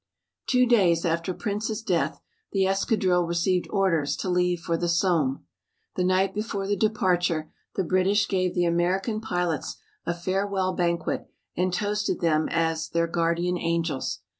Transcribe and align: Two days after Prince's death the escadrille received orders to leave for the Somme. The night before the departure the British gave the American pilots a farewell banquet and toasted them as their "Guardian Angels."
Two 0.47 0.65
days 0.65 1.05
after 1.05 1.31
Prince's 1.31 1.83
death 1.83 2.19
the 2.53 2.65
escadrille 2.65 3.27
received 3.27 3.67
orders 3.69 4.15
to 4.15 4.29
leave 4.31 4.59
for 4.61 4.75
the 4.75 4.89
Somme. 4.89 5.45
The 5.95 6.03
night 6.03 6.33
before 6.33 6.65
the 6.65 6.75
departure 6.75 7.51
the 7.75 7.83
British 7.83 8.27
gave 8.27 8.55
the 8.55 8.65
American 8.65 9.21
pilots 9.21 9.75
a 10.03 10.15
farewell 10.15 10.73
banquet 10.73 11.29
and 11.55 11.71
toasted 11.71 12.19
them 12.19 12.49
as 12.49 12.89
their 12.89 13.05
"Guardian 13.05 13.59
Angels." 13.59 14.21